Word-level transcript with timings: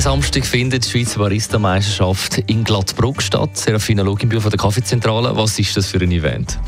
Diesen 0.00 0.12
Samstag 0.12 0.46
findet 0.46 0.86
die 0.86 0.88
Schweizer 0.88 1.18
Barista-Meisterschaft 1.18 2.38
in 2.46 2.64
Glattbruck 2.64 3.20
statt. 3.20 3.54
Serafina 3.54 4.02
Loginbühl 4.02 4.40
von 4.40 4.50
der 4.50 4.58
Kaffeezentrale. 4.58 5.36
Was 5.36 5.58
ist 5.58 5.76
das 5.76 5.88
für 5.88 6.00
ein 6.00 6.10
Event? 6.10 6.58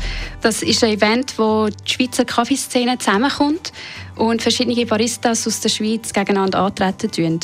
Das 0.41 0.61
ist 0.61 0.83
ein 0.83 0.91
Event, 0.91 1.33
wo 1.39 1.67
die 1.67 1.91
Schweizer 1.91 2.25
Kaffeeszene 2.25 2.95
zusammenkommt 2.99 3.73
und 4.17 4.43
verschiedene 4.43 4.85
Baristas 4.85 5.47
aus 5.47 5.61
der 5.61 5.69
Schweiz 5.69 6.13
gegeneinander 6.13 6.59
antreten 6.59 7.11
tun. 7.11 7.39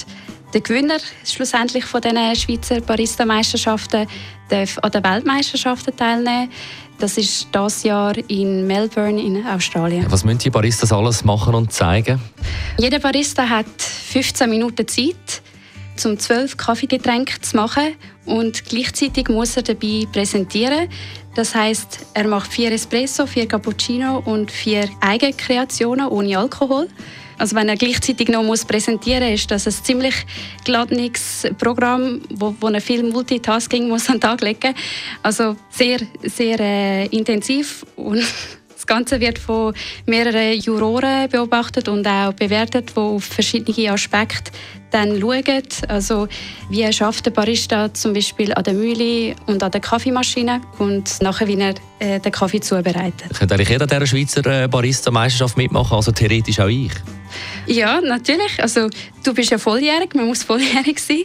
Der 0.54 0.62
Gewinner 0.62 1.00
schlussendlich 1.26 1.86
von 1.86 2.02
diesen 2.02 2.36
Schweizer 2.36 2.82
Barista-Meisterschaften 2.82 4.06
darf 4.48 4.78
an 4.84 4.92
den 4.92 5.04
Weltmeisterschaften 5.04 5.98
teilnehmen. 5.98 6.52
Das 7.00 7.18
ist 7.18 7.48
das 7.52 7.82
Jahr 7.82 8.14
in 8.28 8.68
Melbourne 8.68 9.20
in 9.20 9.44
Australien. 9.44 10.06
Was 10.10 10.24
müssen 10.24 10.38
die 10.38 10.50
Baristas 10.52 10.92
alles 10.92 11.24
machen 11.24 11.56
und 11.56 11.74
zeigen? 11.74 12.22
Jeder 12.78 13.00
Barista 13.00 13.50
hat 13.50 13.66
15 13.82 14.50
Minuten 14.50 14.88
Zeit, 14.88 15.39
um 16.06 16.20
zwölf 16.20 16.58
Kaffeegetränke 16.58 17.42
zu 17.42 17.56
machen 17.56 17.96
und 18.26 18.66
gleichzeitig 18.66 19.30
muss 19.30 19.58
er 19.58 19.64
dabei 19.64 20.06
präsentieren. 20.12 20.90
Das 21.36 21.56
heißt, 21.56 22.08
er 22.14 22.28
macht 22.28 22.52
vier 22.52 22.72
Espresso, 22.72 23.26
vier 23.26 23.48
Cappuccino 23.48 24.22
und 24.26 24.52
vier 24.52 24.90
Eigenkreationen 25.02 26.08
ohne 26.08 26.38
Alkohol. 26.38 26.88
Also 27.38 27.56
wenn 27.56 27.70
er 27.70 27.78
gleichzeitig 27.78 28.28
noch 28.28 28.44
muss 28.44 28.66
präsentieren 28.66 29.32
muss, 29.32 29.40
ist 29.40 29.52
das 29.52 29.66
ein 29.66 29.72
ziemlich 29.72 30.16
geladeniges 30.66 31.48
Programm, 31.58 32.22
wo, 32.30 32.54
wo 32.60 32.68
er 32.68 32.82
viel 32.82 33.02
Multitasking 33.02 33.88
muss 33.88 34.10
an 34.10 34.16
den 34.16 34.22
Tag 34.22 34.42
legen 34.42 34.74
muss. 34.74 34.82
Also 35.24 35.56
sehr, 35.70 36.00
sehr 36.24 36.60
äh, 36.60 37.06
intensiv 37.08 37.86
und 37.96 38.24
Ganze 38.90 39.20
wird 39.20 39.38
von 39.38 39.74
mehreren 40.06 40.60
Juroren 40.60 41.30
beobachtet 41.30 41.88
und 41.88 42.06
auch 42.08 42.34
bewertet, 42.34 42.92
die 42.96 43.00
auf 43.00 43.24
verschiedene 43.24 43.92
Aspekte 43.92 44.52
dann 44.92 45.20
schauen. 45.20 45.64
Also 45.88 46.28
wie 46.70 46.92
schafft 46.92 47.28
der 47.28 47.32
Barista 47.32 47.94
zum 47.94 48.14
Beispiel 48.14 48.52
an 48.54 48.64
der 48.64 48.74
Mühle 48.74 49.36
und 49.46 49.62
an 49.62 49.72
der 49.72 49.80
Kaffeemaschine 49.82 50.62
und 50.80 51.22
nachher, 51.22 51.48
wie 51.48 51.60
er 51.60 51.76
äh, 52.00 52.20
den 52.20 52.32
Kaffee 52.32 52.60
zubereitet. 52.60 53.30
Könnte 53.38 53.54
eigentlich 53.54 53.70
jeder 53.70 53.86
dieser 53.86 54.08
Schweizer 54.08 54.46
äh, 54.64 54.68
Barista-Meisterschaft 54.68 55.56
mitmachen, 55.56 55.96
also 55.96 56.12
theoretisch 56.12 56.60
auch 56.60 56.68
ich? 56.68 56.92
Ja, 57.68 58.02
natürlich. 58.02 58.62
Also, 58.62 58.90
du 59.24 59.34
bist 59.34 59.52
ja 59.52 59.58
volljährig, 59.58 60.14
man 60.16 60.28
muss 60.28 60.44
volljährig 60.44 61.00
sein. 61.00 61.24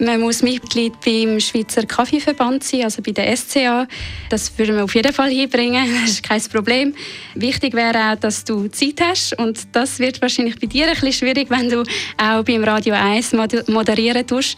Man 0.00 0.20
muss 0.20 0.42
Mitglied 0.42 0.94
beim 1.04 1.40
Schweizer 1.40 1.84
Kaffeeverband 1.86 2.64
sein, 2.64 2.84
also 2.84 3.02
bei 3.02 3.12
der 3.12 3.36
SCA. 3.36 3.86
Das 4.28 4.56
würden 4.58 4.76
wir 4.76 4.84
auf 4.84 4.94
jeden 4.94 5.12
Fall 5.12 5.30
hinbringen, 5.30 5.86
das 6.02 6.12
ist 6.12 6.22
kein 6.22 6.42
Problem. 6.42 6.94
Wichtig 7.34 7.74
wäre 7.74 8.12
auch, 8.12 8.16
dass 8.16 8.44
du 8.44 8.68
Zeit 8.68 9.00
hast 9.00 9.38
und 9.38 9.60
das 9.72 9.98
wird 9.98 10.20
wahrscheinlich 10.20 10.58
bei 10.58 10.66
dir 10.66 10.86
ein 10.86 10.94
bisschen 10.94 11.12
schwierig, 11.12 11.48
wenn 11.50 11.68
du 11.68 11.82
auch 12.16 12.42
beim 12.44 12.64
Radio 12.64 12.94
1 12.94 13.32
moderieren 13.68 14.26
tust. 14.26 14.56